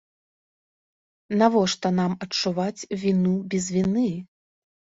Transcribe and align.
Навошта 1.41 1.87
нам 1.99 2.17
адчуваць 2.27 2.87
віну 3.05 3.37
без 3.55 3.71
віны? 3.79 4.11